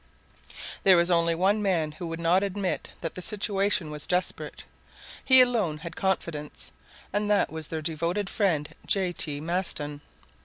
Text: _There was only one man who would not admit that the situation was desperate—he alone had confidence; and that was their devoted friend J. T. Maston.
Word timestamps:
_There 0.81 0.97
was 0.97 1.11
only 1.11 1.35
one 1.35 1.61
man 1.61 1.91
who 1.91 2.07
would 2.07 2.19
not 2.19 2.41
admit 2.41 2.89
that 3.01 3.13
the 3.13 3.21
situation 3.21 3.91
was 3.91 4.07
desperate—he 4.07 5.41
alone 5.41 5.77
had 5.77 5.95
confidence; 5.95 6.71
and 7.13 7.29
that 7.29 7.51
was 7.51 7.67
their 7.67 7.83
devoted 7.83 8.27
friend 8.27 8.69
J. 8.87 9.13
T. 9.13 9.39
Maston. 9.39 10.01